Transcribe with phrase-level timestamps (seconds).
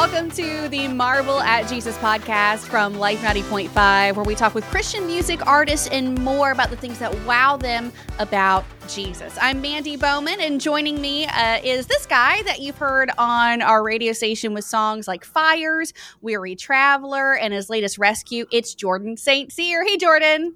[0.00, 5.04] Welcome to the Marvel at Jesus podcast from Life 90.5, where we talk with Christian
[5.08, 7.90] music artists and more about the things that wow them
[8.20, 9.36] about Jesus.
[9.40, 13.82] I'm Mandy Bowman, and joining me uh, is this guy that you've heard on our
[13.82, 18.46] radio station with songs like Fires, Weary Traveler, and his latest rescue.
[18.52, 19.50] It's Jordan St.
[19.50, 19.84] Cyr.
[19.84, 20.54] Hey, Jordan.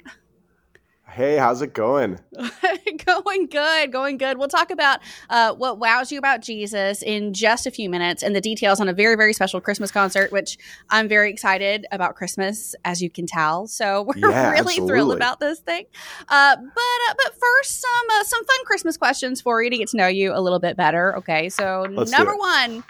[1.12, 2.18] Hey, how's it going?
[3.04, 4.38] going good, going good.
[4.38, 8.35] We'll talk about uh, what wows you about Jesus in just a few minutes and
[8.35, 10.57] the details on a very, very special Christmas concert, which
[10.88, 13.66] I'm very excited about Christmas, as you can tell.
[13.66, 14.88] So we're Yeah, really absolutely.
[14.88, 15.85] thrilled about this thing.
[16.30, 19.88] Uh, but uh, but first, some uh, some fun Christmas questions for you to get
[19.88, 21.14] to know you a little bit better.
[21.18, 22.38] Okay, so Let's number it.
[22.38, 22.85] one,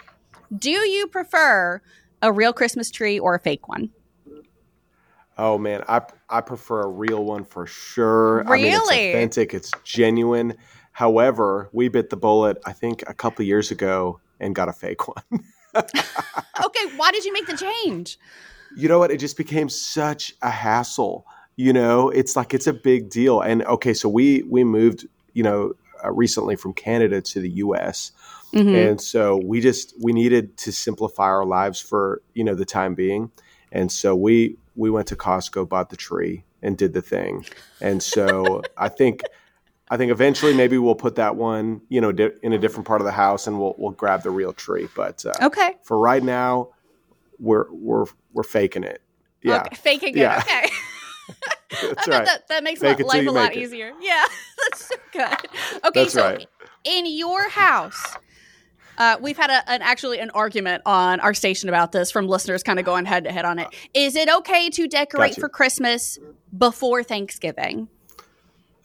[0.57, 1.81] do you prefer
[2.21, 3.89] a real Christmas tree or a fake one?
[5.37, 8.41] Oh man, I I prefer a real one for sure.
[8.47, 8.95] I mean, Really?
[8.97, 10.55] it's authentic, it's genuine.
[10.91, 15.07] However, we bit the bullet, I think, a couple years ago and got a fake
[15.07, 15.23] one.
[16.63, 18.19] Okay, why did you make the change?
[18.75, 19.11] you know what?
[19.11, 21.25] It just became such a hassle.
[21.55, 23.41] You know, it's like it's a big deal.
[23.41, 28.11] And okay, so we we moved, you know, uh, recently from Canada to the U.S.
[28.53, 28.75] Mhm.
[28.91, 32.93] and so we just we needed to simplify our lives for you know the time
[32.93, 33.31] being
[33.71, 37.45] and so we we went to costco bought the tree and did the thing
[37.81, 39.21] and so i think
[39.89, 43.01] i think eventually maybe we'll put that one you know di- in a different part
[43.01, 45.75] of the house and we'll we'll grab the real tree but uh, Okay.
[45.83, 46.69] for right now
[47.39, 49.01] we're we're we're faking it
[49.41, 50.39] yeah Okay, faking Yeah.
[50.39, 50.43] it.
[50.43, 50.67] Okay.
[51.81, 53.57] that's right that, that makes Fake li- it till life a lot it.
[53.59, 53.93] easier.
[54.01, 54.25] Yeah,
[54.69, 55.37] that's so good.
[55.85, 56.45] Okay, That's so right.
[56.83, 58.15] in your house,
[58.97, 62.63] uh, we've had a, an actually an argument on our station about this from listeners
[62.63, 63.67] kind of going head to head on it.
[63.93, 65.41] Is it okay to decorate Gotcha.
[65.41, 66.19] for Christmas
[66.57, 67.87] before Thanksgiving?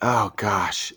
[0.01, 0.93] oh gosh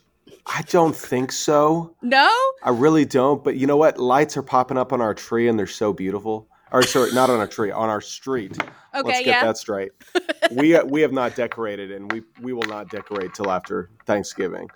[0.47, 2.31] i don't think so No?
[2.63, 3.99] I really don't, but you know what?
[3.99, 6.47] Lights are popping up on our tree and they're so beautiful.
[6.71, 8.57] Or sorry, not on our tree, on our street.
[8.95, 9.45] Okay, Let's get yeah.
[9.45, 9.93] that straight.
[10.53, 14.69] we we have not decorated and we we will not decorate till after Thanksgiving.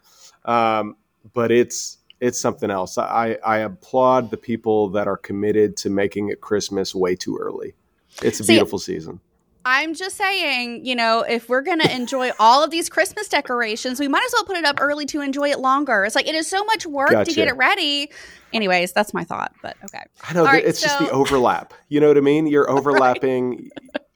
[0.44, 0.96] Um,
[1.32, 2.98] but it's it's something else.
[2.98, 7.74] I I applaud the people that are committed to making it Christmas way too early.
[8.22, 9.20] It's a See, beautiful season.
[9.68, 13.98] I'm just saying, you know, if we're going to enjoy all of these Christmas decorations,
[13.98, 16.04] we might as well put it up early to enjoy it longer.
[16.04, 18.12] It's like it is so much work to get it ready.
[18.52, 20.04] Anyways, that's my thought, but okay.
[20.22, 21.74] I know right, it's just the overlap.
[21.88, 22.46] You know what I mean?
[22.46, 23.70] You're overlapping,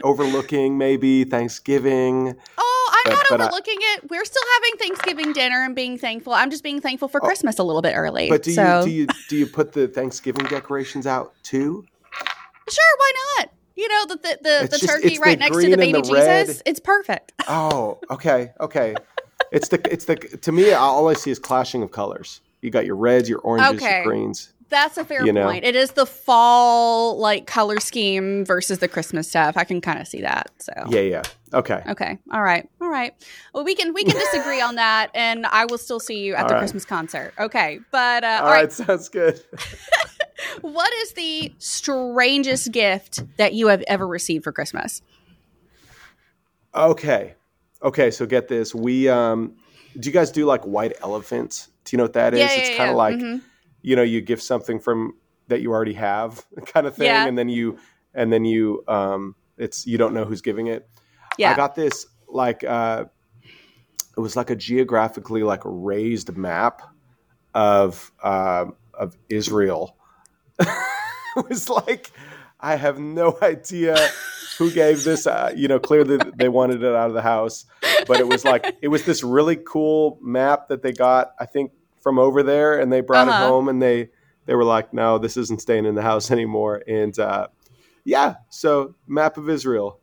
[0.04, 2.36] overlooking maybe Thanksgiving.
[2.56, 4.10] Oh, I'm But- not but I- overlooking it.
[4.10, 6.32] We're still having Thanksgiving dinner and being thankful.
[6.32, 7.26] I'm just being thankful for Oh.
[7.26, 8.28] Christmas a little bit early.
[8.28, 11.84] But do you do you do you put the Thanksgiving decorations out too?
[12.68, 13.50] sure, why not?
[13.76, 16.00] You know the the, the, the just- turkey it's the right next to the baby
[16.02, 16.46] the red.
[16.46, 16.62] Jesus.
[16.66, 17.32] It's perfect.
[17.48, 18.94] Oh, okay, okay.
[19.50, 22.40] It's the it's the to me all I see is clashing of colors.
[22.62, 23.96] You got your reds, your oranges, Okay.
[23.96, 24.52] your greens.
[24.70, 25.44] That's a fair You know.
[25.44, 25.64] point.
[25.64, 29.56] It is the fall like color scheme versus the Christmas stuff.
[29.56, 30.50] I can kind of see that.
[30.58, 31.22] So Yeah, yeah.
[31.52, 31.82] Okay.
[31.88, 32.16] Okay.
[32.32, 32.68] All right.
[32.80, 33.12] All right.
[33.52, 36.42] Well, we can we can disagree on that, and I will still see you at
[36.42, 36.60] All the right.
[36.60, 37.34] Christmas concert.
[37.38, 37.80] Okay.
[37.90, 39.40] But uh, all right, sounds good.
[40.62, 45.02] What is the strangest gift that you have ever received for Christmas?
[46.74, 47.34] Okay.
[47.82, 48.74] Okay, so get this.
[48.74, 49.54] We um
[49.98, 51.68] do you guys do like white elephants?
[51.84, 52.40] Do you know what that is?
[52.40, 52.90] Yeah, it's yeah, kind yeah.
[52.90, 53.42] of like Mhm.
[53.82, 55.14] You know, you give something from
[55.48, 57.26] that you already have kind of thing Yeah.
[57.26, 57.78] and then you
[58.14, 60.88] and then you um it's you don't know who's giving it.
[61.38, 61.52] Yeah.
[61.52, 63.04] I got this like uh
[64.16, 66.82] it was like a geographically like raised map
[67.54, 69.96] of um of Israel.
[70.60, 72.10] it was like
[72.60, 73.96] I have no idea
[74.58, 77.64] who gave this uh, you know clearly they wanted it out of the house
[78.06, 81.72] but it was like it was this really cool map that they got I think
[82.00, 83.42] from over there and they brought Uh-huh.
[83.42, 84.08] it home and they
[84.46, 87.46] they were like no this isn't staying in the house anymore and uh
[88.04, 90.00] yeah so map of Israel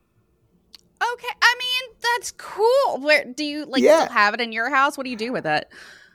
[1.00, 1.28] Okay.
[1.42, 3.00] I mean, that's cool.
[3.00, 4.04] Where do you like Yeah.
[4.04, 4.98] still have it in your house?
[4.98, 5.68] What do you do with it?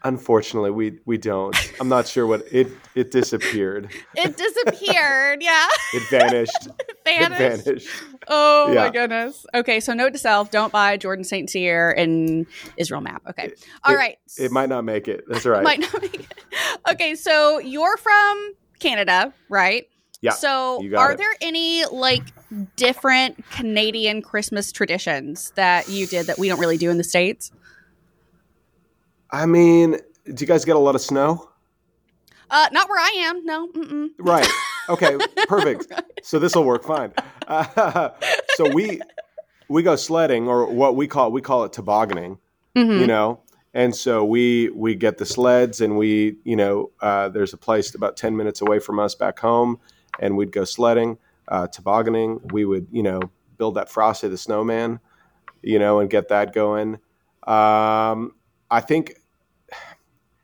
[0.04, 1.54] Unfortunately, we we don't.
[1.80, 3.90] I'm not sure what it it disappeared.
[4.16, 5.42] It disappeared.
[5.42, 5.66] yeah.
[5.94, 6.68] It vanished.
[7.04, 7.40] Vanished.
[7.40, 7.88] It vanished.
[8.28, 9.44] Oh my goodness.
[9.54, 11.50] Okay, so note to self: don't buy Jordan St.
[11.50, 12.46] Cyr and
[12.76, 13.22] Israel map.
[13.30, 13.52] Okay,
[13.84, 14.18] all it- right.
[14.38, 15.24] It might not make it.
[15.28, 15.62] That's right.
[15.70, 16.26] Might not make it.
[16.90, 19.86] Okay, so you're from Canada, right?
[20.20, 21.18] Yeah, So, are it.
[21.18, 22.22] there any like
[22.76, 27.50] different Canadian Christmas traditions that you did that we don't really do in the states?
[29.32, 29.92] I mean,
[30.26, 31.48] do you guys get a lot of snow?
[32.50, 33.44] Uh, not where I am.
[33.46, 33.68] No.
[33.68, 34.10] Mm-mm.
[34.18, 34.46] Right.
[34.88, 35.16] Okay.
[35.48, 35.86] Perfect.
[36.22, 37.12] So this will work fine.
[37.48, 38.10] Uh,
[38.56, 39.00] so we
[39.68, 42.38] we go sledding, or what we call we call it tobogganing.
[42.76, 43.00] Mhm.
[43.00, 43.40] You know,
[43.74, 47.94] and so we we get the sleds, and we you know uh, there's a place
[47.94, 49.78] about ten minutes away from us back home,
[50.20, 51.18] and we'd go sledding.
[51.48, 52.40] uh, tobogganing.
[52.52, 53.20] We would, you know,
[53.58, 55.00] build that Frosty the Snowman,
[55.62, 56.94] you know, and get that going.
[57.46, 58.34] Um,
[58.70, 59.16] I think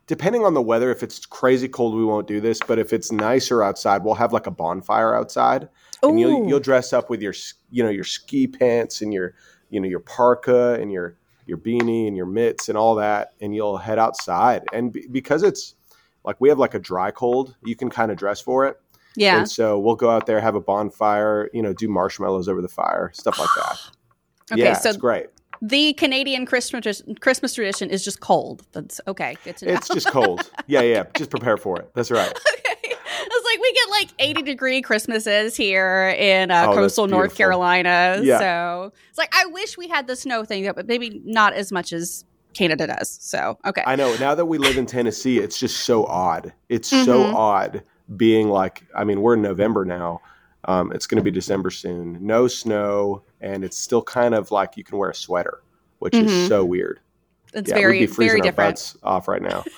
[0.09, 2.59] depending on the weather, if it's crazy cold, we won't do this.
[2.67, 5.69] But if it's nicer outside, we'll have like a bonfire outside,
[6.03, 7.35] and you'll you'll dress up with your
[7.71, 9.35] you know your ski pants and your
[9.71, 11.17] you know your parka and your
[11.47, 14.65] your beanie and your mitts and all that, and you'll head outside.
[14.73, 15.77] And be, because it's
[16.25, 18.77] like we have like a dry cold, you can kind of dress for it.
[19.17, 19.39] Yeah.
[19.39, 22.69] And so we'll go out there, have a bonfire, you know, do marshmallows over the
[22.69, 23.79] fire, stuff like that.
[24.51, 25.27] Okay, yeah, so it's great.
[25.63, 28.65] The Canadian Christmas Christmas tradition is just cold.
[28.73, 29.37] That's okay.
[29.45, 29.73] Good to know.
[29.75, 30.51] It's just cold.
[30.67, 31.05] yeah, yeah.
[31.17, 31.91] Just prepare for it.
[31.95, 32.29] That's right.
[32.57, 32.95] okay.
[33.31, 37.35] It's like we get like 80 degree Christmases here in uh, Oh, coastal North.
[37.37, 38.21] Carolina.
[38.23, 38.39] Yeah.
[38.39, 41.93] So it's like I wish we had the snow thing, but maybe not as much
[41.93, 43.11] as Canada does.
[43.21, 43.83] So okay.
[43.87, 44.15] I know.
[44.17, 46.53] Now that we live in Tennessee, it's just so odd.
[46.69, 47.35] It's so Mhm.
[47.35, 47.83] odd
[48.17, 50.21] being like, I mean, we're in November now.
[50.65, 52.19] Um, it's going to be December soon.
[52.21, 55.61] No snow, and it's still kind of like you can wear a sweater,
[55.99, 56.25] which Mhm.
[56.27, 57.01] is so weird.
[57.55, 58.71] it's yeah, very we'd be freezing very our different.
[58.75, 59.65] butts off right now.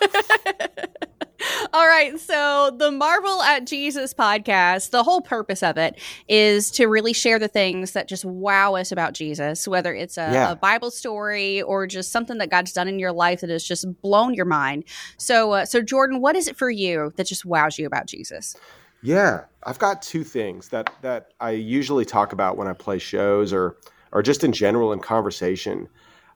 [1.72, 2.18] All right.
[2.18, 5.98] So, the Marvel at Jesus podcast, the whole purpose of it
[6.28, 10.30] is to really share the things that just wow us about Jesus, whether it's a,
[10.32, 10.50] Yeah.
[10.52, 14.00] a Bible story or just something that God's done in your life that has just
[14.02, 14.84] blown your mind.
[15.16, 18.56] So, uh, so Jordan, what is it for you that just wows you about Jesus?
[19.02, 23.52] Yeah, I've got two things that that I usually talk about when I play shows
[23.52, 23.76] or
[24.12, 25.88] or just in general in conversation.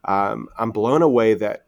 [0.04, 1.66] Um, I'm blown away that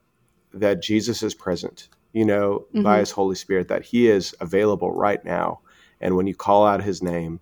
[0.55, 3.01] that Jesus is present, you know, by Mhm.
[3.01, 5.61] His Holy Spirit, that He is available right now,
[6.01, 7.41] and when you call out His name,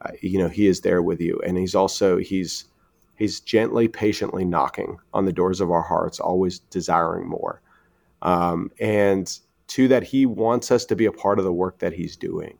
[0.00, 2.66] uh, you know He is there with you, and He's also He's
[3.16, 7.60] He's gently, patiently knocking on the doors of our hearts, always desiring more,
[8.22, 11.92] um, and two that He wants us to be a part of the work that
[11.92, 12.58] He's doing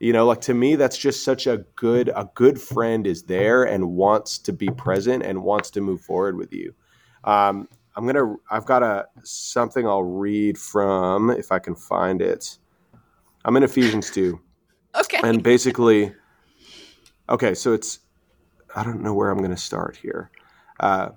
[0.00, 3.64] you know like to me that's just such a good a good friend is there
[3.64, 6.74] and wants to be present and wants to move forward with you.
[7.24, 12.58] Um, i'm gonna i've got a something i'll read from if i can find it.
[13.44, 14.38] I'm in ephesians 2
[14.96, 15.20] Okay.
[15.22, 16.12] and basically
[17.28, 18.00] okay so it's
[18.74, 20.30] i don't know where i'm going to start here.
[20.80, 21.10] Uh,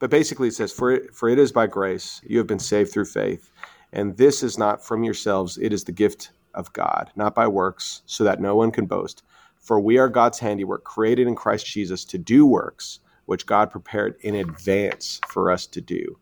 [0.00, 2.92] but basically it says for it, for it is by grace you have been saved
[2.92, 3.50] through faith
[3.92, 8.02] and this is not from yourselves it is the gift of god not by works
[8.04, 9.22] so that no one can boast.
[9.56, 14.16] For we are god's handiwork created in christ jesus to do works which god prepared
[14.20, 16.18] in advance for us to do.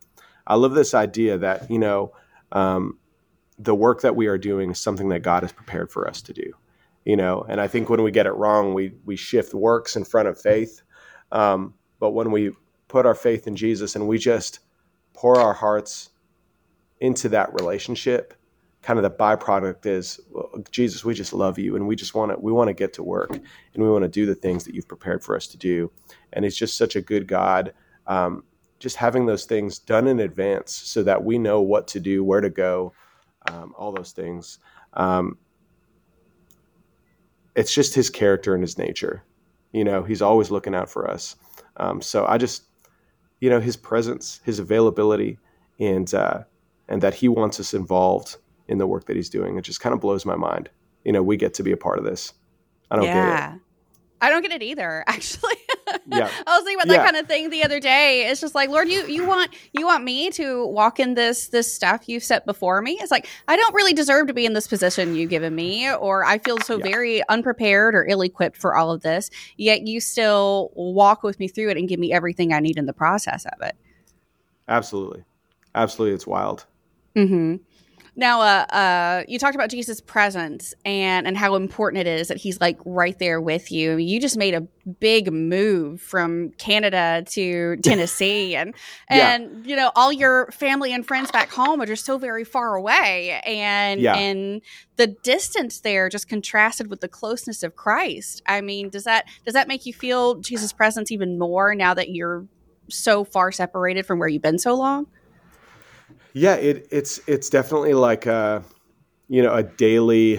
[0.46, 2.12] I love this idea that you know
[2.52, 2.98] um,
[3.58, 6.32] the work that we are doing is something that god has prepared for us to
[6.32, 6.52] do
[7.06, 7.46] you know?
[7.48, 10.38] And i think when we get it wrong we we shift works in front of
[10.40, 10.82] faith.
[11.32, 12.52] Um, but when we
[12.88, 14.60] put our faith in jesus and we just
[15.14, 16.10] pour our hearts
[17.00, 18.34] into that relationship
[18.86, 22.30] kind of the byproduct is well, jesus we just love you and we just want
[22.30, 24.74] to we want to get to work and we want to do the things that
[24.74, 25.90] you've prepared for us to do
[26.32, 27.72] and he's just such a good god
[28.06, 28.44] um,
[28.78, 32.40] just having those things done in advance so that we know what to do where
[32.40, 32.92] to go
[33.50, 34.58] um, all those things
[34.92, 35.36] um,
[37.56, 39.24] it's just his character and his nature.
[39.72, 41.36] You know, he's always looking out for us.
[41.78, 42.64] Um, so I just,
[43.40, 45.38] you know, his presence, his availability,
[45.80, 46.44] and uh,
[46.88, 48.36] and that he wants us involved
[48.68, 49.56] in the work that he's doing.
[49.58, 50.70] It just kind of blows my mind.
[51.04, 52.32] You know, we get to be a part of this.
[52.90, 53.56] I don't yeah.
[54.18, 55.52] I don't get it either, actually.
[56.06, 56.30] Yeah.
[56.46, 56.96] I was thinking about Yeah.
[57.02, 58.26] that kind of thing the other day.
[58.26, 61.72] It's just like, Lord, you you want you want me to walk in this this
[61.72, 62.96] stuff you've set before me.
[63.00, 66.24] It's like I don't really deserve to be in this position you've given me, or
[66.24, 66.84] I feel so Yeah.
[66.84, 69.30] very unprepared or ill equipped for all of this.
[69.58, 72.86] Yet you still walk with me through it and give me everything I need in
[72.86, 73.66] the process of it.
[73.68, 73.76] it.
[74.68, 75.24] Absolutely,
[75.74, 76.64] absolutely, it's wild.
[77.14, 77.56] Mm-hmm.
[78.18, 82.38] Now, uh, uh, you talked about Jesus' presence and and how important it is that
[82.38, 83.98] he's like right there with you.
[83.98, 84.62] You just made a
[85.00, 88.74] big move from Canada to Tennessee, and
[89.10, 89.34] Yeah.
[89.34, 92.74] and you know all your family and friends back home are just so very far
[92.74, 94.16] away, and Yeah.
[94.16, 94.62] and
[94.96, 98.40] the distance there just contrasted with the closeness of Christ.
[98.46, 102.08] I mean, does that does that make you feel Jesus' presence even more now that
[102.08, 102.46] you're
[102.88, 105.06] so far separated from where you've been so long?
[106.36, 108.62] Yeah, it, it's it's definitely like a,
[109.26, 110.38] you know, a daily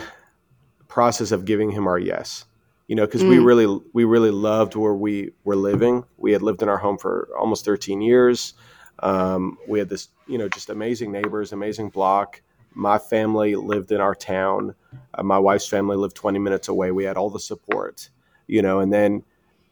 [0.87, 2.45] process of giving him our yes.
[2.87, 3.45] You know, because we Mm.
[3.45, 6.03] really we really loved where we were living.
[6.17, 8.53] We had lived in our home for almost 13 years.
[8.99, 12.41] Um, we had this, you know, just amazing neighbors, amazing block.
[12.75, 14.75] My family lived in our town.
[15.15, 16.91] Uh, my wife's family lived 20 minutes away.
[16.91, 18.09] We had all the support,
[18.45, 19.23] you know, and then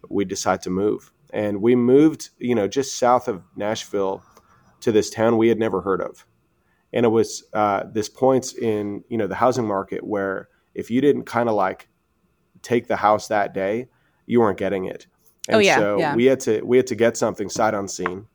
[0.09, 1.11] we decided to move.
[1.31, 4.23] And we moved, you know, just south of Nashville
[4.85, 6.27] to this town we had never heard of.
[6.93, 11.01] And it was uh, this point in, you know, the housing market where if you
[11.01, 11.89] didn't kind of like
[12.61, 13.87] take the house that day,
[14.27, 15.07] you weren't getting it.
[15.47, 16.15] And oh yeah, so yeah.
[16.15, 18.27] we had to we had to get something sight unseen,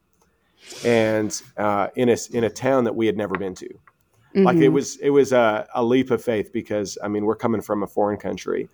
[0.85, 3.69] and uh, in a in a town that we had never been to.
[3.69, 4.45] Mm-hmm.
[4.45, 4.75] Like it mm-hmm.
[4.75, 7.87] was it was a, a leap of faith because I mean we're coming from a
[7.87, 8.69] foreign country,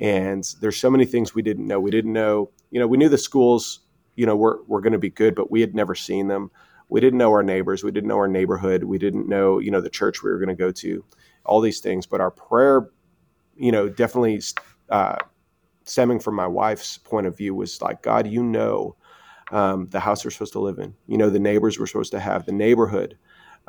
[0.00, 1.78] and there's so many things we didn't know.
[1.78, 3.80] We didn't know you know we knew the schools
[4.16, 6.50] you know were were going to be good, but we had never seen them.
[6.90, 7.84] We didn't know our neighbors.
[7.84, 8.84] We didn't know our neighborhood.
[8.84, 11.04] We didn't know you know the church we were going to go to.
[11.46, 12.90] All these things, but our prayer,
[13.56, 14.42] you know, definitely
[14.90, 15.16] uh,
[15.84, 18.94] stemming from my wife's point of view was like, God, you know
[19.50, 20.94] um, the house we're supposed to live in.
[21.06, 23.16] You know the neighbors we're supposed to have, the neighborhood,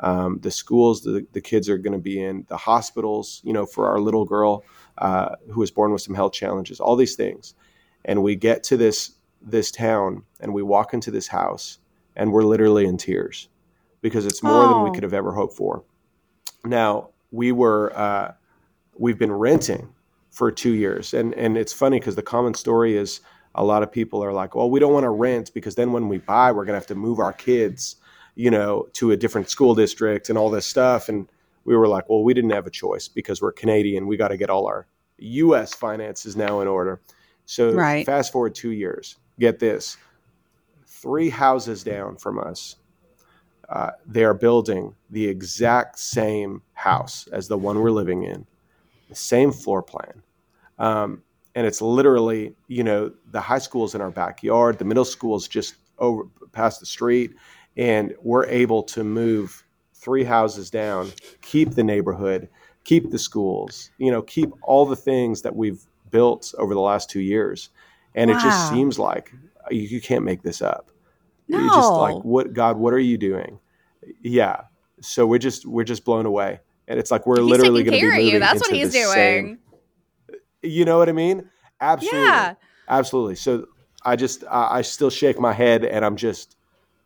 [0.00, 3.40] um, the schools the, the kids are going to be in, the hospitals.
[3.44, 4.64] You know, for our little girl
[4.98, 7.54] uh, who was born with some health challenges, all these things.
[8.04, 11.78] And we get to this this town and we walk into this house
[12.16, 13.48] and we're literally in tears
[14.00, 14.68] because it's more oh.
[14.68, 14.92] than we oh.
[14.92, 15.84] could have ever hoped for.
[16.64, 18.32] Now we were uh,
[18.98, 19.88] we've been renting
[20.32, 21.14] for two years.
[21.14, 23.20] And and it's funny because the common story is
[23.54, 26.08] a lot of people are like, well, we don't want to rent because then when
[26.08, 27.96] we buy, we're gonna have to move our kids,
[28.34, 31.08] you know, to a different school district and all this stuff.
[31.08, 31.28] And
[31.64, 34.06] we were like, well, we didn't have a choice because we're Canadian.
[34.06, 34.86] We got to get all our
[35.18, 35.74] U.S.
[35.74, 37.00] finances now in order.
[37.44, 38.04] So right.
[38.06, 39.16] fast forward two years.
[39.38, 39.96] Get this:
[41.02, 42.76] three houses down from us,
[43.68, 48.46] uh, they are building the exact same house as the one we're living in
[49.08, 50.22] the same floor plan.
[50.78, 51.22] Um,
[51.54, 55.74] and it's literally, you know, the high school's in our backyard, the middle school's just
[55.98, 57.34] over past the street,
[57.76, 62.48] and we're able to move three houses down, keep the neighborhood,
[62.84, 67.10] keep the schools, you know, keep all the things that we've built over the last
[67.10, 67.70] two years.
[68.14, 68.36] And wow.
[68.36, 69.32] it just seems like
[69.70, 70.90] you, you, can't make this up.
[71.52, 71.58] No.
[71.58, 73.58] You're just like, what God, what are you doing?
[74.20, 74.62] Yeah.
[75.00, 78.04] So we're just we're just blown away and it's like we're he's literally going to
[78.04, 78.38] be moving you.
[78.38, 79.12] That's what he's doing.
[79.12, 79.58] Same,
[80.62, 81.48] you know what I mean?
[81.80, 82.54] Absolutely, yeah.
[82.88, 83.36] absolutely.
[83.36, 83.66] So
[84.04, 86.56] I just I, I still shake my head, and I'm just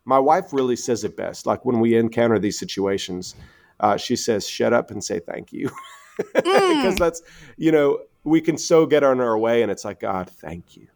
[0.05, 1.47] my wife really says it best.
[1.47, 3.35] Like when we encounter these situations,
[3.81, 5.71] uh, she says, "Shut up and say thank you,"
[6.17, 6.99] because mm.
[6.99, 7.23] that's
[7.57, 10.89] you know we can so get on our way, and it's like God, thank you.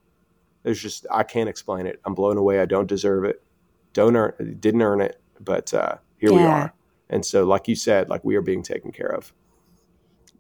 [0.62, 2.00] There's just I can't explain it.
[2.05, 2.61] I'm blown away.
[2.61, 3.43] I don't deserve it.
[3.93, 4.57] Don't earn.
[4.61, 6.37] Didn't earn it, but uh, here yeah.
[6.37, 6.75] we are.
[7.09, 9.33] And so, like you said, like we are being taken care of.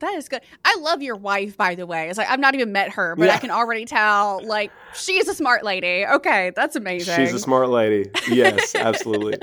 [0.00, 0.40] That is good.
[0.64, 2.08] I love your wife, by the way.
[2.08, 3.34] It's like I've not even met her, but yeah.
[3.34, 6.06] I can already tell like she's a smart lady.
[6.06, 7.16] Okay, that's amazing.
[7.16, 8.10] She's a smart lady.
[8.28, 9.38] Yes, absolutely.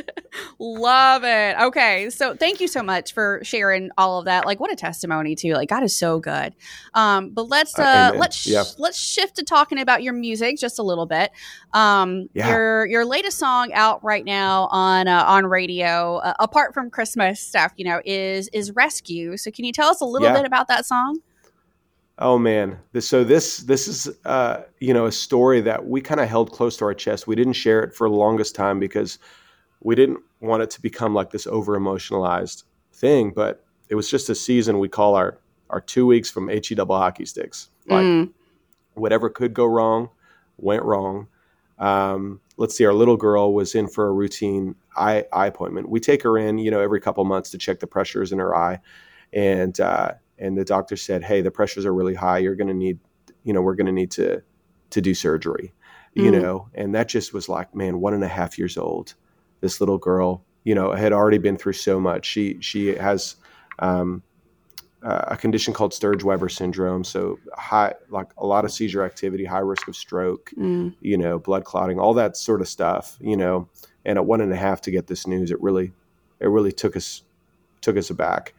[0.58, 1.58] love it.
[1.60, 4.48] Okay, so thank you so much for sharing all of that.
[4.48, 5.54] Like, what a testimony too.
[5.54, 6.56] Like, God is so good.
[6.96, 8.64] Um, but let's uh, uh let's yeah.
[8.80, 11.32] let's shift to talking about your music just a little bit.
[11.74, 12.50] Um, yeah.
[12.50, 17.40] your your latest song out right now on uh, on radio, uh, apart from Christmas
[17.40, 19.38] stuff, you know, is is Rescue.
[19.38, 21.20] So, can you tell us a little bit about that song?
[22.20, 26.28] Oh man, so this this is uh, you know a story that we kind of
[26.28, 27.28] held close to our chest.
[27.28, 29.20] We didn't share it for the longest time because
[29.82, 33.32] we didn't want it to become like this over emotionalized thing.
[33.36, 35.40] But it was just a season we call our
[35.70, 37.70] our two weeks from he double hockey sticks.
[37.86, 38.34] Like mm.
[38.96, 40.10] whatever could go wrong
[40.58, 41.28] went wrong.
[41.80, 45.90] Um, let's see, our little girl was in for a routine eye, eye appointment.
[45.90, 48.56] We take her in, you know, every couple months to check the pressures in her
[48.56, 48.80] eye,
[49.32, 52.40] and uh, and the doctor said, "Hey, the pressures are really high.
[52.40, 53.00] You're going to need,
[53.44, 54.42] you know, we're going to need to
[54.92, 55.74] to do surgery."
[56.16, 56.24] Mm.
[56.24, 59.14] You know, and that just was like, man, one and a half years old.
[59.62, 62.26] This little girl, you know, had already been through so much.
[62.26, 63.36] She she has
[63.80, 64.24] um,
[65.04, 69.60] uh, a condition called Sturge-Weber syndrome, so high, like a lot of seizure activity, high
[69.60, 70.96] risk of stroke, mm.
[71.02, 73.18] you know, blood clotting, all that sort of stuff.
[73.22, 73.70] You know,
[74.06, 75.92] and at one and a half to get this news, it really,
[76.40, 77.22] it really took us
[77.82, 78.54] took us aback.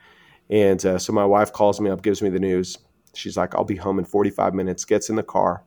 [0.50, 2.78] And uh, so my wife calls me up, gives me the news.
[3.14, 5.62] She's like, I'll be home in 45 minutes, gets in the car,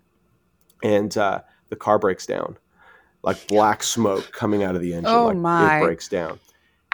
[0.83, 2.57] and uh, the car breaks down.
[3.23, 5.13] Like black smoke coming out of the engine.
[5.13, 5.77] Oh, like my.
[5.77, 6.39] It breaks down.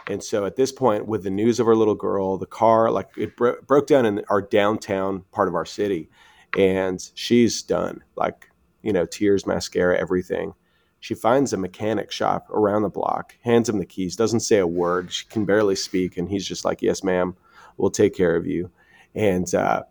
[0.07, 3.09] And so at this point, with the news of our little girl, the car, like
[3.17, 6.09] it bro- broke down in our downtown part of our city.
[6.57, 8.49] And she's done, like,
[8.81, 10.53] you know, tears, mascara, everything.
[10.99, 14.67] She finds a mechanic shop around the block, hands him the keys, doesn't say a
[14.67, 15.11] word.
[15.11, 16.17] She can barely speak.
[16.17, 17.35] And he's just like, Yes, ma'am
[17.77, 18.71] we'll take care of you.
[19.15, 19.83] And uh,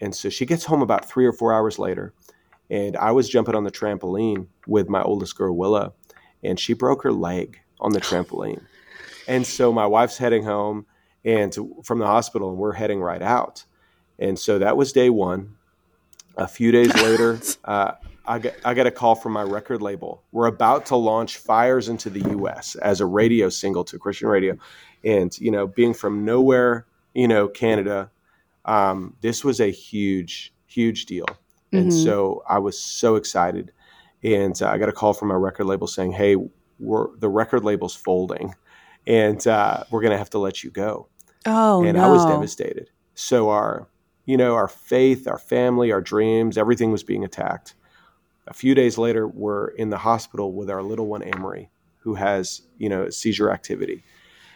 [0.00, 2.14] and so she gets home about three or four hours later,
[2.70, 5.92] and I was jumping on the trampoline with my oldest girl Willa,
[6.42, 8.62] and she broke her leg on the trampoline.
[9.28, 10.86] And so my wife's heading home
[11.24, 13.64] and to, from the hospital, and we're heading right out.
[14.18, 15.56] And so that was day one.
[16.36, 17.92] A few days later, uh,
[18.26, 20.22] I get, I get a call from my record label.
[20.32, 22.76] We're about to launch Fires into the U.S.
[22.76, 24.56] as a radio single to Christian radio,
[25.04, 28.10] and you know, being from nowhere you know, Canada.
[28.64, 31.26] Um, this was a huge, huge deal.
[31.72, 31.92] And Mhm.
[32.04, 33.72] so I was so excited.
[34.22, 36.36] And uh, I got a call from my record label saying, hey,
[36.78, 38.54] we're, the record label's folding
[39.06, 41.08] and uh, we're going to have to let you go.
[41.46, 42.04] Oh and no.
[42.04, 42.90] I was devastated.
[43.14, 43.88] So our,
[44.26, 47.74] you know, our faith, our family, our dreams, everything was being attacked.
[48.46, 52.62] A few days later, we're in the hospital with our little one, Amory, who has,
[52.78, 54.02] you know, seizure activity.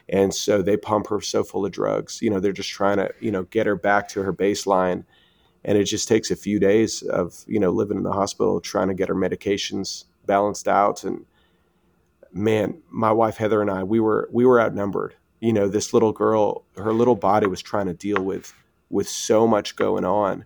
[0.08, 2.20] And so they pump her so full of drugs.
[2.20, 5.04] You know, they're just trying to, you know, get her back to her baseline.
[5.64, 8.88] And it just takes a few days of, you know, living in the hospital, trying
[8.88, 11.04] to get her medications balanced out.
[11.04, 11.24] And
[12.32, 15.14] man, my wife Heather and I, we were we were outnumbered.
[15.40, 18.52] You know, this little girl, her little body was trying to deal with
[18.90, 20.44] with so much going on.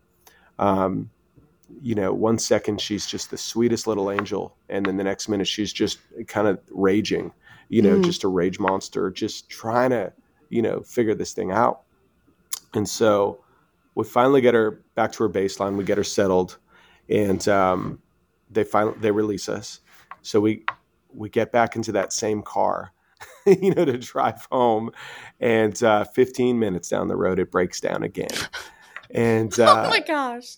[0.59, 1.11] Um,
[1.83, 5.47] you know, one second she's just the sweetest little angel, and then the next minute
[5.47, 7.33] she's just kind of raging.
[7.69, 8.05] You know, Mm.
[8.05, 10.13] just a rage monster, just trying to,
[10.49, 11.83] you know, figure this thing out.
[12.75, 13.45] And so
[13.95, 15.77] we finally get her back to her baseline.
[15.77, 16.59] We get her settled,
[17.09, 18.01] and um,
[18.51, 19.81] they finally they release us.
[20.23, 20.65] So we
[21.13, 22.93] we get back into that same car,
[23.47, 24.91] you know, to drive home.
[25.41, 28.29] And uh, 15 minutes down the road, it breaks down again.
[29.11, 30.57] And uh, oh my gosh.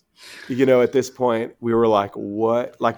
[0.49, 2.75] you know, at this point, we were like, what?
[2.79, 2.97] Like,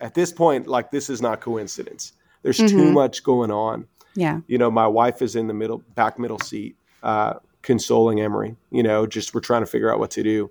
[0.00, 2.12] at this point, like, this is not coincidence.
[2.44, 2.92] There's too Mhm.
[2.92, 3.86] much going on.
[4.14, 4.40] Yeah.
[4.46, 8.54] You know, my wife is in the middle, back middle seat, uh, consoling Emery.
[8.70, 10.50] You know, just we're trying to figure out what to do.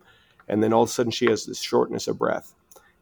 [0.50, 2.54] And then all of a sudden, she has this shortness of breath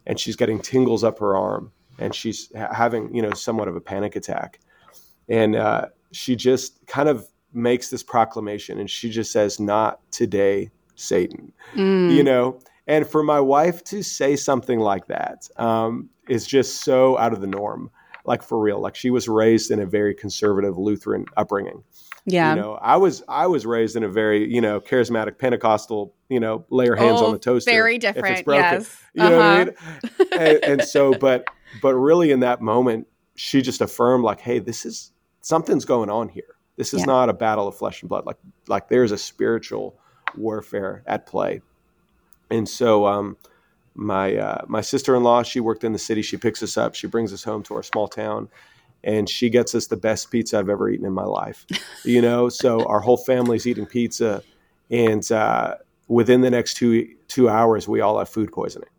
[0.05, 3.75] and she's getting tingles up her arm and she's ha- having, you know, somewhat of
[3.75, 4.60] a panic attack.
[5.27, 10.69] And uh, she just kind of makes this proclamation and she just says, Not today,
[10.95, 12.13] Satan Mm.
[12.15, 17.17] you know and for my wife to say something like that um, is just so
[17.17, 17.89] out of the norm
[18.25, 21.83] like for real like she was raised in a very conservative lutheran upbringing
[22.25, 22.53] yeah.
[22.53, 26.39] you know i was i was raised in a very you know charismatic pentecostal you
[26.39, 28.45] know lay your hands Oh, on the toaster Very if different.
[28.45, 28.63] broken.
[28.63, 29.03] Yes.
[29.13, 29.71] you know Uh-huh.
[30.10, 31.45] what i mean and, and so but
[31.81, 36.29] but really in that moment she just affirmed like hey this is something's going on
[36.29, 37.05] here this is Yeah.
[37.07, 39.97] not a battle of flesh and blood like like there's a spiritual
[40.38, 41.62] warfare at play
[42.49, 43.36] and so um
[43.95, 47.34] my uh, my sister-in-law she worked in the city she picks us up she brings
[47.34, 48.47] us home to our small town
[49.04, 51.65] and she gets us the best pizza i've ever eaten in my life
[52.06, 54.41] you know so our whole family's eating pizza
[54.89, 55.75] and uh,
[56.08, 58.89] within the next two two hours we all have food poisoning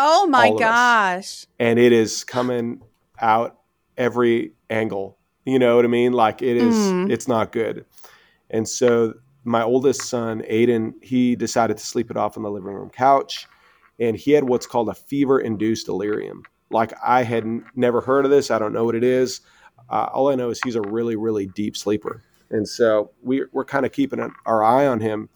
[0.00, 0.60] Oh my of us.
[0.60, 1.46] gosh.
[1.58, 2.80] and it is coming
[3.20, 3.58] out
[3.96, 5.18] every angle.
[5.44, 6.12] You know what I mean?
[6.12, 7.10] Like it is, Mm.
[7.10, 7.84] it's not good.
[8.48, 12.72] And so my oldest son, Aiden, he decided to sleep it off on the living
[12.72, 13.48] room couch,
[13.98, 16.42] and he had what's called a fever-induced delirium.
[16.70, 18.50] Like I had n- never heard of this.
[18.50, 19.40] I don't know what it is.
[19.90, 23.64] Uh, all I know is he's a really, really deep sleeper, and so we, we're
[23.64, 25.28] kind of keeping an, our eye on him.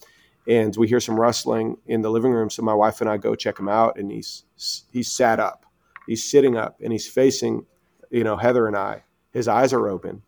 [0.48, 3.36] And we hear some rustling in the living room, so my wife and I go
[3.36, 4.42] check him out, and he's
[4.90, 5.64] he's sat up,
[6.08, 7.64] he's sitting up, and he's facing,
[8.10, 9.04] you know, Heather and I.
[9.32, 10.22] His eyes are open,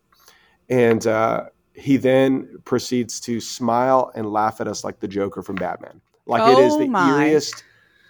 [0.69, 5.57] and uh, he then proceeds to smile and laugh at us like the Joker from
[5.57, 5.99] Batman.
[6.25, 7.01] Like it is Oh the my.
[7.01, 7.63] eeriest,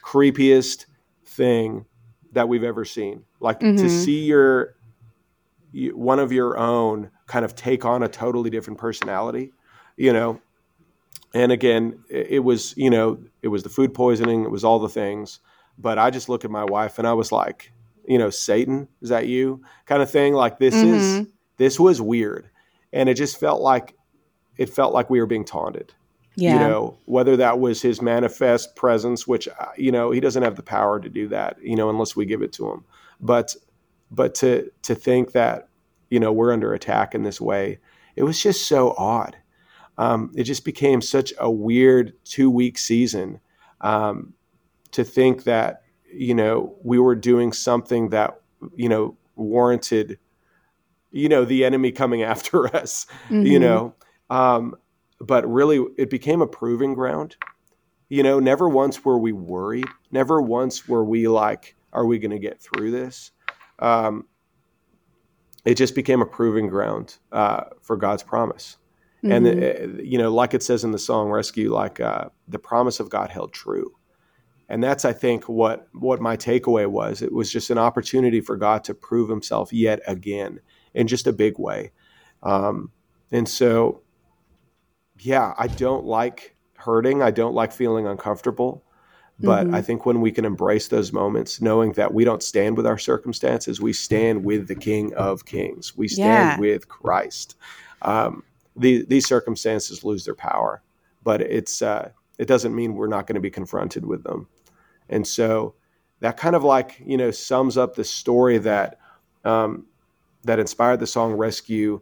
[0.06, 0.86] creepiest
[1.26, 1.86] thing
[2.34, 3.24] that we've ever seen.
[3.40, 3.90] Like to Mhm.
[3.90, 4.76] see your
[5.72, 9.52] you- one of your own kind of take on a totally different personality,
[9.98, 10.40] you know.
[11.34, 14.80] And again, it, it was you know it was the food poisoning, it was all
[14.80, 15.40] the things.
[15.78, 17.74] But I just look at my wife and I was like,
[18.08, 19.62] you know, Satan, is that you?
[19.86, 20.34] Kind of thing.
[20.34, 21.32] Like this is Mhm.
[21.58, 22.50] this was weird,
[22.94, 23.96] and it just felt like
[24.58, 25.94] it felt like we were being taunted
[26.38, 26.54] Yeah.
[26.54, 30.56] you know whether that was his manifest presence which uh, you know he doesn't have
[30.56, 32.84] the power to do that you know unless we give it to him
[33.22, 33.56] but
[34.12, 35.70] but to to think that
[36.10, 37.80] you know we're under attack in this way
[38.16, 39.36] it was just so odd
[39.98, 43.40] um, it just became such a weird two week season
[43.82, 44.34] um,
[44.92, 48.42] to think that you know we were doing something that
[48.76, 50.18] you know warranted
[51.12, 53.62] you know the enemy coming after us you Mhm.
[53.62, 53.94] know
[54.30, 54.76] um,
[55.22, 57.38] but really it became a proving ground.
[58.10, 59.88] You know never once were we worried.
[60.12, 63.32] Never once were we like are we going to get through this?
[63.80, 64.26] Um,
[65.64, 68.78] it just became a proving ground uh, for god's promise.
[69.30, 70.00] And Mhm.
[70.00, 73.10] uh, you know like it says in the song rescue like uh, the promise of
[73.10, 73.96] god held true.
[74.70, 77.22] And that's i think what what my takeaway was.
[77.22, 80.60] It was just an opportunity for god to prove himself yet again
[80.94, 81.92] in just a big way.
[82.44, 82.92] Um,
[83.32, 84.02] and so
[85.20, 88.84] yeah i don't like hurting i don't like feeling uncomfortable
[89.40, 89.76] but Mhm.
[89.76, 92.98] i think when we can embrace those moments knowing that we don't stand with our
[92.98, 96.58] circumstances we stand with the king of kings we stand Yeah.
[96.58, 97.56] with christ
[98.02, 98.44] um,
[98.76, 100.82] the, these circumstances lose their power
[101.24, 104.48] but it's uh, it doesn't mean we're not going to be confronted with them
[105.10, 105.76] And so
[106.20, 109.00] that kind of like you know sums up the story that
[109.44, 109.86] um,
[110.44, 112.02] that inspired the song "Rescue."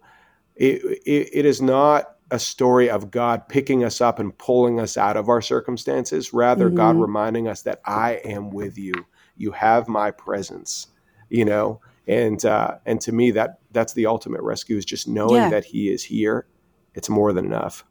[0.56, 4.98] It, it, it is not a story of God picking us up and pulling us
[4.98, 6.34] out of our circumstances.
[6.34, 6.78] Rather, mm-hmm.
[6.78, 8.94] God reminding us that I am with you.
[9.38, 10.88] You have my presence.
[11.30, 15.36] You know, and uh, and to me that that's the ultimate rescue is just knowing
[15.44, 15.50] yeah.
[15.50, 16.48] that He is here.
[16.96, 17.86] It's more than enough.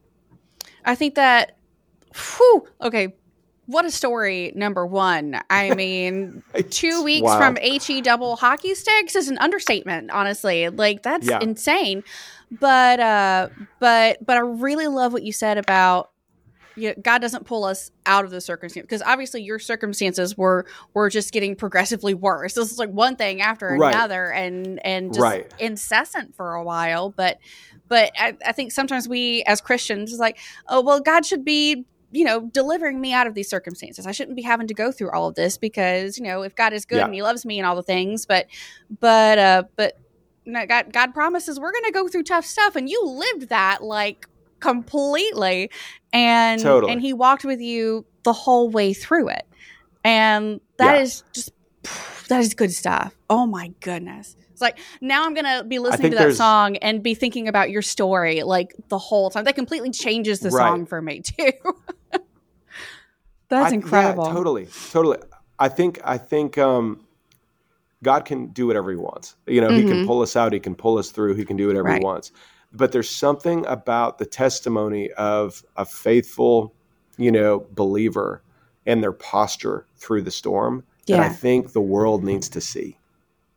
[0.85, 1.57] I think that.
[2.15, 3.15] Whew, okay,
[3.67, 5.41] what a story, number one.
[5.49, 10.69] I mean, two weeks from HE double hockey sticks is an understatement, honestly.
[10.69, 11.41] Like that's yeah.
[11.41, 12.05] insane.
[12.51, 13.49] But uh
[13.79, 16.11] but but I really love what you said about
[16.77, 20.67] you know, God doesn't pull us out of the circumstance because obviously your circumstances were
[20.95, 22.55] were just getting progressively worse.
[22.55, 23.95] This is like one thing after right.
[23.95, 25.53] another and and just right.
[25.59, 27.11] incessant for a while.
[27.11, 27.39] But
[27.89, 31.85] but I, I think sometimes we as Christians is like, oh well, God should be
[32.13, 34.07] you know, delivering me out of these circumstances.
[34.07, 36.75] I shouldn't be having to go through all of this because, you know, if God
[36.75, 37.07] is good yeah.
[37.07, 38.47] and he loves me and all the things, but,
[39.01, 39.99] but, uh, but
[40.45, 42.77] God, God promises we're going to go through tough stuff.
[42.77, 44.29] And you lived that like
[44.61, 45.71] completely.
[46.13, 46.93] And, totally.
[46.93, 49.47] and he walked with you the whole way through it.
[50.05, 51.03] And that yeah.
[51.03, 51.53] is just,
[52.29, 53.17] that is good stuff.
[53.31, 57.15] Oh my goodness It's like now I'm gonna be listening to that song and be
[57.15, 59.45] thinking about your story like the whole time.
[59.45, 60.69] That completely changes the right.
[60.69, 61.53] song for me too.
[63.53, 64.29] That's I, incredible.
[64.29, 65.19] Yeah, totally, totally.
[65.59, 67.07] I think I think um,
[68.03, 69.37] God can do whatever He wants.
[69.47, 69.77] You know, mm-hmm.
[69.77, 70.07] He can mm-hmm.
[70.07, 70.55] pull us out.
[70.55, 71.35] He can pull us through.
[71.35, 71.99] He can do whatever right.
[71.99, 72.33] He wants.
[72.73, 76.73] But there's something about the testimony of a faithful,
[77.19, 78.43] you know, believer
[78.87, 81.19] and their posture through the storm yeah.
[81.19, 82.97] that I think the world needs to see.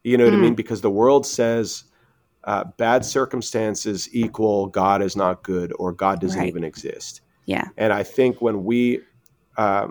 [0.03, 0.39] You know what mm.
[0.39, 0.53] I mean?
[0.53, 0.58] Mm.
[0.58, 1.86] Because the world says
[2.43, 6.49] uh, bad circumstances equal God is not good or God doesn't right.
[6.49, 7.21] even exist.
[7.45, 7.69] Yeah.
[7.77, 8.99] And I think when we
[9.57, 9.87] uh,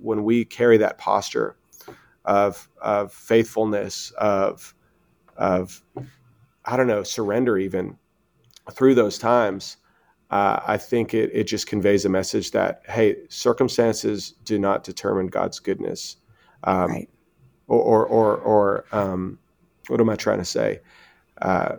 [0.00, 1.56] when we carry that posture
[2.24, 4.74] of of faithfulness of
[5.36, 5.82] of
[6.64, 7.96] I don't know surrender even
[8.72, 9.76] through those times,
[10.30, 15.28] uh, I think it it just conveys a message that hey, circumstances do not determine
[15.28, 16.16] God's goodness.
[16.64, 17.08] Um, right
[17.68, 19.38] or or or, or um,
[19.88, 20.80] what am I trying to say?
[21.42, 21.76] Uh,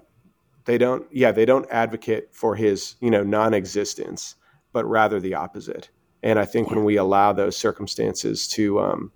[0.66, 4.36] they don't, yeah, they don't advocate for his, you know, non-existence,
[4.74, 5.90] but rather the opposite.
[6.28, 6.76] And I think yeah.
[6.76, 9.12] when we allow those circumstances to um,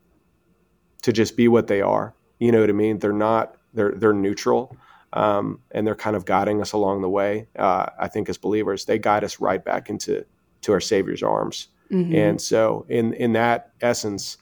[1.02, 3.00] to just be what they are, you know what I mean?
[3.00, 4.76] They're not, they're they're neutral.
[5.13, 7.45] Um, and they're kind of guiding us along the way.
[7.60, 10.26] Uh, I think as believers, they guide us right back into
[10.62, 11.67] to our Savior's arms.
[11.91, 12.15] Mm-hmm.
[12.15, 14.38] And so, in in that essence,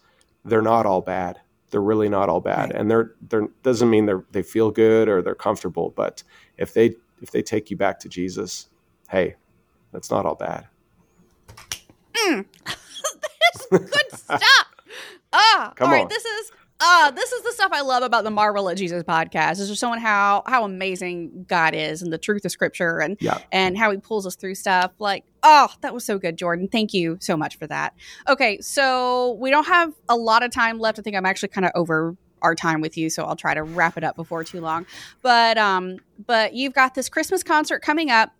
[0.45, 1.39] they're not all bad
[1.71, 2.75] they're really not all bad, right.
[2.75, 6.23] and they're they're doesn't mean they're they feel good or they're comfortable, but
[6.57, 8.69] if they if they take you back to Jesus,
[9.09, 9.35] hey,
[9.91, 10.67] that's not all bad.
[12.29, 12.45] Mm.
[13.69, 14.43] good stuff.
[15.31, 16.03] Ah, Come all right.
[16.03, 16.07] On.
[16.07, 19.49] This is uh, this is the stuff I love about the Marvel at Jesus podcast.
[19.51, 23.17] This is just showing how how amazing God is and the truth of Scripture and
[23.19, 23.39] yeah.
[23.51, 24.91] and how He pulls us through stuff.
[24.97, 26.69] Like, oh, that was so good, Jordan.
[26.71, 27.95] Thank you so much for that.
[28.29, 30.99] Okay, so we don't have a lot of time left.
[30.99, 33.63] I think I'm actually kind of over our time with you, so I'll try to
[33.63, 34.85] wrap it up before too long.
[35.21, 38.31] But um, but you've got this Christmas concert coming up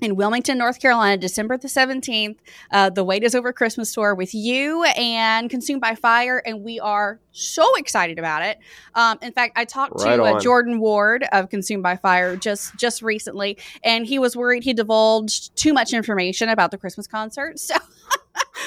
[0.00, 2.36] in Wilmington, North Carolina, December the 17th.
[2.70, 6.42] Uh, the Wait is Over Christmas tour with you and Consumed by Fire.
[6.44, 8.58] And we are so excited about it.
[8.94, 12.76] Um, in fact, I talked right to uh, Jordan Ward of Consumed by Fire just,
[12.76, 17.56] just recently, and he was worried he divulged too much information about the Christmas concert.
[17.66, 17.74] So.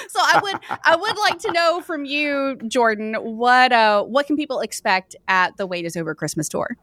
[0.10, 4.36] so I would I would like to know from you, Jordan, what uh, what can
[4.36, 6.76] people expect at the Wait is Over Christmas tour?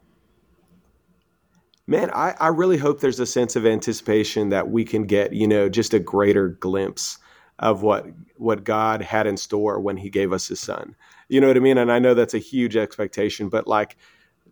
[1.88, 5.46] Man, I, I really hope there's a sense of anticipation that we can get, you
[5.46, 7.18] know, just a greater glimpse
[7.60, 10.96] of what what God had in store when He gave us His Son.
[11.28, 11.78] You know what I mean?
[11.78, 13.96] And I know that's a huge expectation, but like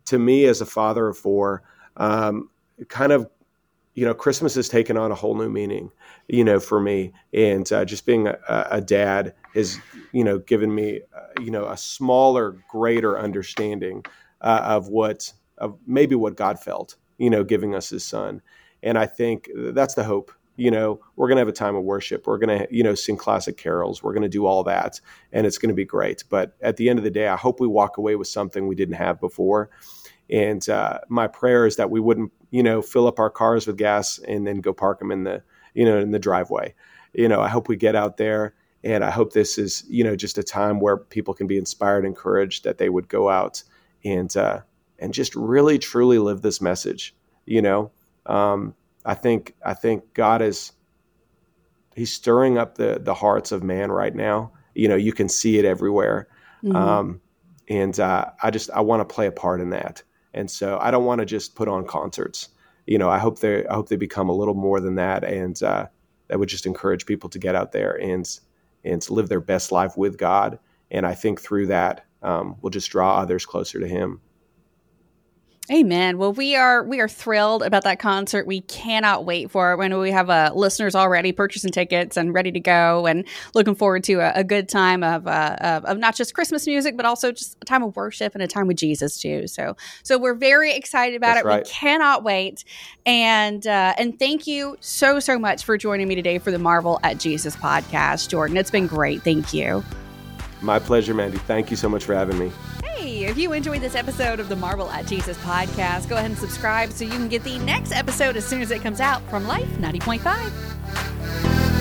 [0.07, 1.63] to me as a father of four,
[1.97, 2.51] um,
[2.89, 3.29] kind of,
[3.95, 5.91] you know, Christmas has taken on a whole new meaning,
[6.29, 9.79] you know, for me, and uh, just being a, a, dad has,
[10.13, 14.05] you know, given me, uh, you know, a smaller, greater understanding
[14.41, 18.43] uh, of what of maybe what God felt you know, giving us his son.
[18.83, 20.33] And I think that's the hope.
[20.57, 22.27] You know, we're going to have a time of worship.
[22.27, 24.03] We're going to, you know, sing classic carols.
[24.03, 25.01] We're going to do all that,
[25.33, 26.23] and it's going to be great.
[26.29, 28.77] But at the end of the day, I hope we walk away with something we
[28.77, 29.71] didn't have before.
[30.31, 33.77] And uh, my prayer is that we wouldn't, you know, fill up our cars with
[33.77, 35.43] gas and then go park them in the,
[35.75, 36.75] you know, in the driveway.
[37.15, 40.15] You know, I hope we get out there, and I hope this is, you know,
[40.15, 43.63] just a time where people can be inspired, encouraged that they would go out
[44.05, 44.61] and uh,
[44.99, 47.15] and just really truly live this message.
[47.47, 47.93] You know,
[48.27, 50.73] um, I think I think God is
[51.95, 54.53] He's stirring up the the hearts of man right now.
[54.75, 56.29] You know, you can see it everywhere.
[56.65, 56.77] Mm-hmm.
[56.77, 57.21] Um,
[57.69, 60.03] and uh, I just I want to play a part in that.
[60.33, 62.49] And so I don't want to just put on concerts.
[62.87, 65.61] You know, I hope they I hope they become a little more than that, and
[65.63, 65.87] uh,
[66.29, 68.29] that would just encourage people to get out there and
[68.85, 70.59] and to live their best life with God.
[70.91, 74.21] And I think through that, um, we'll just draw others closer to Him.
[75.73, 76.19] Amen.
[76.19, 78.47] Well, we are we are thrilled about that concert.
[78.47, 79.79] We cannot wait for it.
[79.79, 83.25] When we have uh, listeners already purchasing tickets and ready to go, and
[83.55, 86.99] looking forward to a, a good time of, uh, of, of not just Christmas music,
[86.99, 89.47] but also just a time of worship and a time with Jesus too.
[89.47, 91.49] So so we're very excited about That's it.
[91.49, 91.65] Right.
[91.65, 92.63] We cannot wait.
[93.07, 97.01] And uh, and thank you so so much for joining me today for the Marvel
[97.03, 98.59] at Jesus podcast, Jordan.
[98.59, 99.23] It's been great.
[99.23, 99.83] Thank you.
[100.61, 101.39] My pleasure, Mandy.
[101.39, 102.53] Thank you so much for having me.
[103.23, 106.91] If you enjoyed this episode of the Marvel at Jesus podcast, go ahead and subscribe
[106.91, 109.69] so you can get the next episode as soon as it comes out from Life
[109.79, 111.74] 90.5.